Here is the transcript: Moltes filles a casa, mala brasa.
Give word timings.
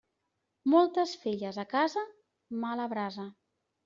Moltes 0.73 1.11
filles 1.25 1.59
a 1.63 1.65
casa, 1.73 2.03
mala 2.65 2.89
brasa. 2.95 3.27